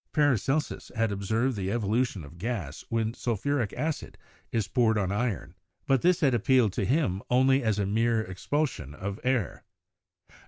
[0.13, 4.17] Paracelsus had observed the evolution of gas when sulphuric acid
[4.51, 5.53] is poured on iron,
[5.85, 9.63] but this had ap pealed to him only as a mere expulsion of air.